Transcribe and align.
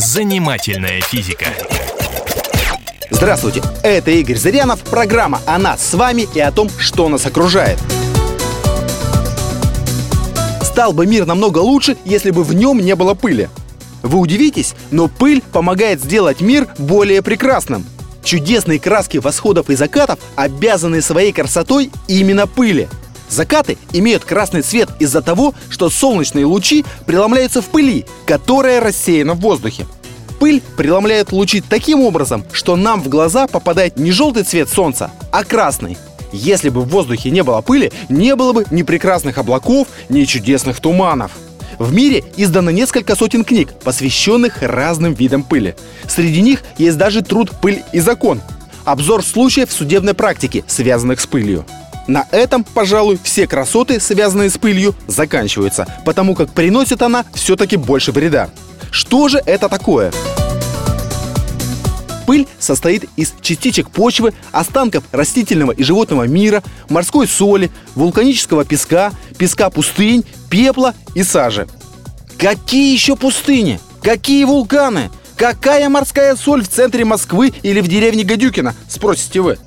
Занимательная 0.00 1.00
физика. 1.00 1.46
Здравствуйте, 3.10 3.64
это 3.82 4.12
Игорь 4.12 4.36
Зырянов, 4.36 4.78
программа 4.84 5.40
о 5.44 5.58
нас 5.58 5.84
с 5.84 5.92
вами 5.94 6.28
и 6.36 6.38
о 6.38 6.52
том, 6.52 6.70
что 6.78 7.08
нас 7.08 7.26
окружает. 7.26 7.80
Стал 10.62 10.92
бы 10.92 11.04
мир 11.04 11.26
намного 11.26 11.58
лучше, 11.58 11.96
если 12.04 12.30
бы 12.30 12.44
в 12.44 12.54
нем 12.54 12.78
не 12.78 12.94
было 12.94 13.14
пыли. 13.14 13.48
Вы 14.04 14.20
удивитесь, 14.20 14.76
но 14.92 15.08
пыль 15.08 15.42
помогает 15.42 16.00
сделать 16.00 16.40
мир 16.40 16.68
более 16.78 17.20
прекрасным. 17.20 17.84
Чудесные 18.22 18.78
краски 18.78 19.18
восходов 19.18 19.68
и 19.68 19.74
закатов 19.74 20.20
обязаны 20.36 21.02
своей 21.02 21.32
красотой 21.32 21.90
именно 22.06 22.46
пыли. 22.46 22.88
Закаты 23.28 23.78
имеют 23.92 24.24
красный 24.24 24.62
цвет 24.62 24.88
из-за 24.98 25.22
того, 25.22 25.54
что 25.68 25.90
солнечные 25.90 26.44
лучи 26.44 26.84
преломляются 27.06 27.62
в 27.62 27.66
пыли, 27.66 28.06
которая 28.26 28.80
рассеяна 28.80 29.34
в 29.34 29.40
воздухе. 29.40 29.86
Пыль 30.40 30.62
преломляет 30.76 31.32
лучи 31.32 31.60
таким 31.60 32.00
образом, 32.00 32.44
что 32.52 32.76
нам 32.76 33.02
в 33.02 33.08
глаза 33.08 33.46
попадает 33.48 33.98
не 33.98 34.12
желтый 34.12 34.44
цвет 34.44 34.68
солнца, 34.68 35.10
а 35.32 35.44
красный. 35.44 35.98
Если 36.32 36.68
бы 36.68 36.82
в 36.82 36.88
воздухе 36.88 37.30
не 37.30 37.42
было 37.42 37.60
пыли, 37.60 37.90
не 38.08 38.36
было 38.36 38.52
бы 38.52 38.64
ни 38.70 38.82
прекрасных 38.82 39.38
облаков, 39.38 39.88
ни 40.08 40.24
чудесных 40.24 40.80
туманов. 40.80 41.32
В 41.78 41.92
мире 41.92 42.24
издано 42.36 42.70
несколько 42.70 43.14
сотен 43.16 43.44
книг, 43.44 43.72
посвященных 43.84 44.62
разным 44.62 45.14
видам 45.14 45.42
пыли. 45.42 45.74
Среди 46.08 46.40
них 46.40 46.62
есть 46.76 46.98
даже 46.98 47.22
труд 47.22 47.52
«Пыль 47.60 47.82
и 47.92 48.00
закон»– 48.00 48.40
обзор 48.84 49.24
случаев 49.24 49.70
судебной 49.70 50.14
практики, 50.14 50.64
связанных 50.66 51.20
с 51.20 51.26
пылью. 51.26 51.64
На 52.08 52.26
этом, 52.32 52.64
пожалуй, 52.64 53.18
все 53.22 53.46
красоты, 53.46 54.00
связанные 54.00 54.48
с 54.48 54.56
пылью, 54.56 54.94
заканчиваются, 55.06 55.86
потому 56.06 56.34
как 56.34 56.50
приносит 56.52 57.02
она 57.02 57.26
все-таки 57.34 57.76
больше 57.76 58.12
вреда. 58.12 58.48
Что 58.90 59.28
же 59.28 59.42
это 59.44 59.68
такое? 59.68 60.10
Пыль 62.26 62.46
состоит 62.58 63.04
из 63.16 63.34
частичек 63.42 63.90
почвы, 63.90 64.32
останков 64.52 65.04
растительного 65.12 65.72
и 65.72 65.82
животного 65.82 66.26
мира, 66.26 66.62
морской 66.88 67.28
соли, 67.28 67.70
вулканического 67.94 68.64
песка, 68.64 69.12
песка 69.36 69.68
пустынь, 69.68 70.24
пепла 70.50 70.94
и 71.14 71.22
сажи. 71.22 71.66
Какие 72.38 72.92
еще 72.92 73.16
пустыни? 73.16 73.80
Какие 74.02 74.44
вулканы? 74.44 75.10
Какая 75.36 75.88
морская 75.90 76.36
соль 76.36 76.64
в 76.64 76.68
центре 76.68 77.04
Москвы 77.04 77.52
или 77.62 77.80
в 77.80 77.88
деревне 77.88 78.24
Гадюкина? 78.24 78.74
Спросите 78.88 79.40
вы. 79.40 79.58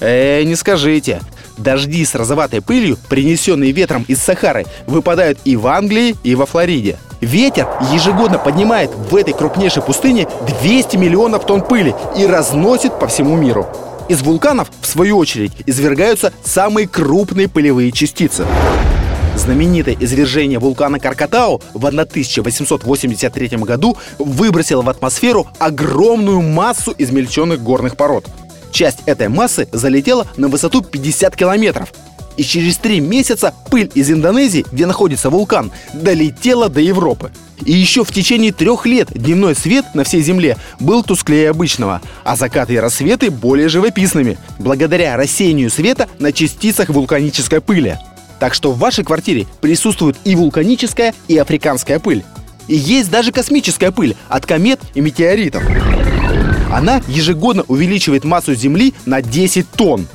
Э, 0.00 0.42
не 0.42 0.54
скажите. 0.54 1.20
Дожди 1.58 2.04
с 2.04 2.14
розоватой 2.14 2.62
пылью, 2.62 2.96
принесенные 3.08 3.72
ветром 3.72 4.04
из 4.08 4.20
Сахары, 4.20 4.64
выпадают 4.86 5.38
и 5.44 5.56
в 5.56 5.66
Англии, 5.66 6.16
и 6.22 6.34
во 6.34 6.46
Флориде. 6.46 6.98
Ветер 7.20 7.66
ежегодно 7.92 8.38
поднимает 8.38 8.90
в 8.94 9.14
этой 9.16 9.34
крупнейшей 9.34 9.82
пустыне 9.82 10.28
200 10.62 10.96
миллионов 10.96 11.44
тонн 11.44 11.62
пыли 11.62 11.94
и 12.16 12.24
разносит 12.26 12.98
по 12.98 13.08
всему 13.08 13.36
миру. 13.36 13.66
Из 14.08 14.22
вулканов, 14.22 14.70
в 14.80 14.86
свою 14.86 15.18
очередь, 15.18 15.52
извергаются 15.66 16.32
самые 16.44 16.88
крупные 16.88 17.48
пылевые 17.48 17.92
частицы. 17.92 18.46
Знаменитое 19.36 19.96
извержение 19.98 20.58
вулкана 20.58 20.98
Каркатау 20.98 21.60
в 21.74 21.86
1883 21.86 23.48
году 23.58 23.96
выбросило 24.18 24.82
в 24.82 24.88
атмосферу 24.88 25.46
огромную 25.58 26.40
массу 26.40 26.94
измельченных 26.96 27.62
горных 27.62 27.96
пород. 27.96 28.26
Часть 28.72 29.00
этой 29.06 29.28
массы 29.28 29.68
залетела 29.72 30.26
на 30.36 30.48
высоту 30.48 30.82
50 30.82 31.36
километров, 31.36 31.92
и 32.38 32.44
через 32.44 32.78
три 32.78 33.00
месяца 33.00 33.52
пыль 33.70 33.90
из 33.94 34.10
Индонезии, 34.10 34.64
где 34.70 34.86
находится 34.86 35.28
вулкан, 35.28 35.72
долетела 35.92 36.68
до 36.68 36.80
Европы. 36.80 37.32
И 37.64 37.72
еще 37.72 38.04
в 38.04 38.12
течение 38.12 38.52
трех 38.52 38.86
лет 38.86 39.08
дневной 39.12 39.56
свет 39.56 39.84
на 39.94 40.04
всей 40.04 40.22
Земле 40.22 40.56
был 40.78 41.02
тусклее 41.02 41.50
обычного, 41.50 42.00
а 42.22 42.36
закаты 42.36 42.74
и 42.74 42.78
рассветы 42.78 43.30
более 43.30 43.68
живописными, 43.68 44.38
благодаря 44.60 45.16
рассеянию 45.16 45.68
света 45.68 46.08
на 46.20 46.32
частицах 46.32 46.90
вулканической 46.90 47.60
пыли. 47.60 47.98
Так 48.38 48.54
что 48.54 48.70
в 48.70 48.78
вашей 48.78 49.02
квартире 49.02 49.46
присутствует 49.60 50.16
и 50.24 50.36
вулканическая, 50.36 51.14
и 51.26 51.36
африканская 51.36 51.98
пыль. 51.98 52.24
И 52.68 52.76
есть 52.76 53.10
даже 53.10 53.32
космическая 53.32 53.90
пыль 53.90 54.14
от 54.28 54.46
комет 54.46 54.78
и 54.94 55.00
метеоритов. 55.00 55.64
Она 56.72 57.02
ежегодно 57.08 57.64
увеличивает 57.68 58.24
массу 58.24 58.54
Земли 58.54 58.94
на 59.06 59.22
10 59.22 59.70
тонн. 59.70 60.06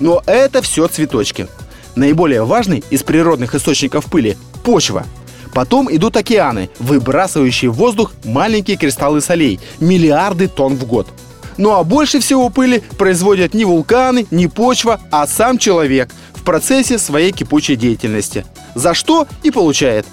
Но 0.00 0.22
это 0.26 0.62
все 0.62 0.86
цветочки. 0.88 1.48
Наиболее 1.96 2.44
важный 2.44 2.84
из 2.90 3.02
природных 3.02 3.54
источников 3.54 4.06
пыли– 4.06 4.36
почва. 4.64 5.04
Потом 5.52 5.88
идут 5.94 6.16
океаны, 6.16 6.70
выбрасывающие 6.78 7.70
в 7.70 7.74
воздух 7.74 8.12
маленькие 8.24 8.76
кристаллы 8.76 9.20
солей, 9.20 9.60
миллиарды 9.80 10.46
тонн 10.46 10.76
в 10.76 10.84
год. 10.86 11.08
Ну 11.56 11.72
а 11.72 11.82
больше 11.82 12.20
всего 12.20 12.48
пыли 12.50 12.82
производят 12.96 13.54
не 13.54 13.64
вулканы, 13.64 14.26
не 14.30 14.46
почва, 14.46 15.00
а 15.10 15.26
сам 15.26 15.58
человек 15.58 16.10
в 16.34 16.44
процессе 16.44 16.98
своей 16.98 17.32
кипучей 17.32 17.74
деятельности. 17.76 18.46
За 18.74 18.94
что 18.94 19.26
и 19.42 19.50
получает. 19.50 20.06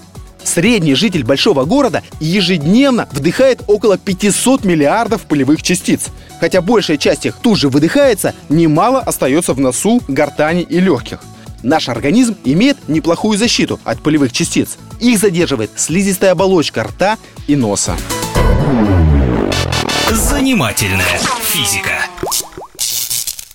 Средний 0.45 0.93
житель 0.95 1.25
большого 1.25 1.65
города 1.65 2.03
ежедневно 2.19 3.09
вдыхает 3.11 3.63
около 3.67 3.97
500 3.97 4.63
миллиардов 4.63 5.23
пылевых 5.23 5.61
частиц. 5.61 6.07
Хотя 6.39 6.61
большая 6.61 6.97
часть 6.97 7.25
их 7.25 7.35
тут 7.41 7.57
же 7.57 7.67
выдыхается, 7.67 8.33
немало 8.47 8.99
остается 8.99 9.53
в 9.53 9.59
носу, 9.59 10.01
гортани 10.07 10.61
и 10.61 10.79
легких. 10.79 11.19
Наш 11.63 11.89
организм 11.89 12.37
имеет 12.45 12.87
неплохую 12.87 13.37
защиту 13.39 13.79
от 13.83 14.01
пылевых 14.01 14.31
частиц. 14.31 14.77
Их 14.99 15.17
задерживает 15.17 15.71
слизистая 15.75 16.31
оболочка 16.31 16.83
рта 16.83 17.17
и 17.47 17.55
носа. 17.55 17.97
Занимательная 20.11 21.19
физика. 21.41 22.05